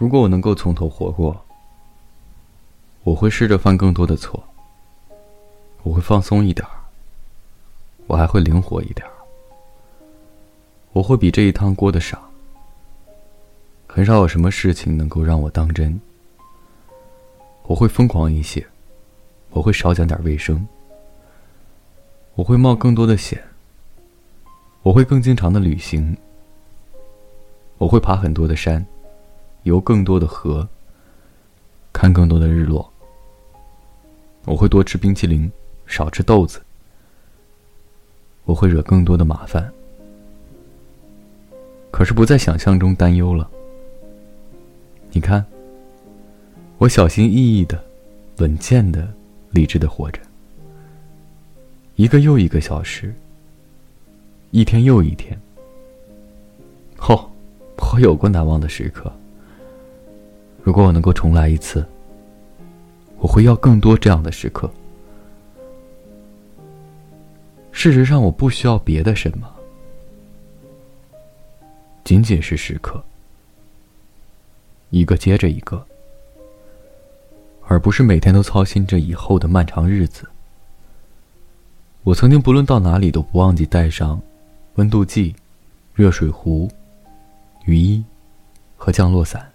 [0.00, 1.44] 如果我能够从头活过，
[3.04, 4.42] 我会试着犯更多的错。
[5.82, 6.72] 我会放松一点儿，
[8.06, 9.12] 我还会灵活一点儿。
[10.94, 12.18] 我会比这一趟过得少，
[13.86, 16.00] 很少有什么事情能够让我当真。
[17.64, 18.66] 我会疯狂一些，
[19.50, 20.66] 我会少讲点卫生，
[22.36, 23.38] 我会冒更多的险，
[24.82, 26.16] 我会更经常的旅行，
[27.76, 28.82] 我会爬很多的山。
[29.64, 30.68] 游更多的河，
[31.92, 32.90] 看更多的日落。
[34.46, 35.50] 我会多吃冰淇淋，
[35.86, 36.62] 少吃豆子。
[38.44, 39.70] 我会惹更多的麻烦，
[41.90, 43.48] 可是不在想象中担忧了。
[45.12, 45.44] 你看，
[46.78, 47.80] 我小心翼翼的、
[48.38, 49.12] 稳健的、
[49.50, 50.20] 理智的活着，
[51.96, 53.14] 一个又一个小时，
[54.50, 55.38] 一天又一天。
[56.98, 57.30] 哦，
[57.76, 59.12] 我有过难忘的时刻。
[60.62, 61.84] 如果我能够重来一次，
[63.18, 64.70] 我会要更多这样的时刻。
[67.72, 69.48] 事实上，我不需要别的什么，
[72.04, 73.02] 仅仅是时刻，
[74.90, 75.82] 一个接着一个，
[77.66, 80.28] 而不是每天都操心着以后的漫长日子。
[82.02, 84.20] 我曾经不论到哪里都不忘记带上
[84.74, 85.34] 温度计、
[85.94, 86.70] 热水壶、
[87.64, 88.04] 雨衣
[88.76, 89.49] 和降落伞。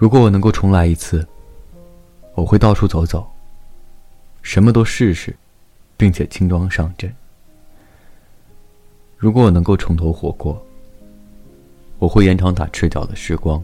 [0.00, 1.28] 如果我能够重来一次，
[2.34, 3.30] 我会到处走走，
[4.40, 5.36] 什么都试试，
[5.98, 7.14] 并且轻装上阵。
[9.18, 10.58] 如果我能够重头活过，
[11.98, 13.62] 我会延长打赤脚的时光，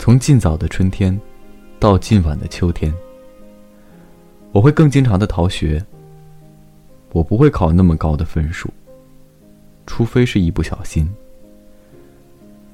[0.00, 1.16] 从尽早的春天
[1.78, 2.92] 到近晚的秋天。
[4.50, 5.80] 我会更经常的逃学，
[7.12, 8.68] 我不会考那么高的分数，
[9.86, 11.08] 除非是一不小心。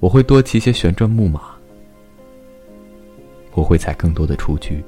[0.00, 1.54] 我会多骑些旋转木马。
[3.66, 4.84] 会采更多的雏菊。